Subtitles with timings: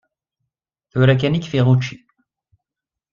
[0.91, 1.97] Tura kan i kfiɣ učči.